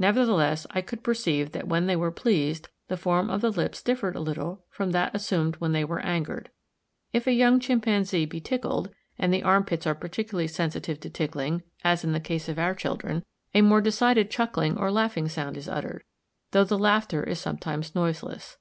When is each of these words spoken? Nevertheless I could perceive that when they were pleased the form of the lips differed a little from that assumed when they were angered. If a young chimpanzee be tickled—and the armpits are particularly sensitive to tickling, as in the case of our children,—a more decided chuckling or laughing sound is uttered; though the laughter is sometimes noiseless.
Nevertheless 0.00 0.66
I 0.72 0.80
could 0.80 1.04
perceive 1.04 1.52
that 1.52 1.68
when 1.68 1.86
they 1.86 1.94
were 1.94 2.10
pleased 2.10 2.70
the 2.88 2.96
form 2.96 3.30
of 3.30 3.40
the 3.40 3.52
lips 3.52 3.80
differed 3.84 4.16
a 4.16 4.20
little 4.20 4.64
from 4.68 4.90
that 4.90 5.14
assumed 5.14 5.54
when 5.60 5.70
they 5.70 5.84
were 5.84 6.00
angered. 6.00 6.50
If 7.12 7.28
a 7.28 7.32
young 7.32 7.60
chimpanzee 7.60 8.24
be 8.26 8.40
tickled—and 8.40 9.32
the 9.32 9.44
armpits 9.44 9.86
are 9.86 9.94
particularly 9.94 10.48
sensitive 10.48 10.98
to 10.98 11.08
tickling, 11.08 11.62
as 11.84 12.02
in 12.02 12.10
the 12.10 12.18
case 12.18 12.48
of 12.48 12.58
our 12.58 12.74
children,—a 12.74 13.62
more 13.62 13.80
decided 13.80 14.28
chuckling 14.28 14.76
or 14.76 14.90
laughing 14.90 15.28
sound 15.28 15.56
is 15.56 15.68
uttered; 15.68 16.02
though 16.50 16.64
the 16.64 16.76
laughter 16.76 17.22
is 17.22 17.38
sometimes 17.38 17.94
noiseless. 17.94 18.56